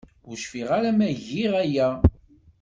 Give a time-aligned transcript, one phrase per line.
[0.27, 1.89] Ur cfiɣ ara ma giɣ aya.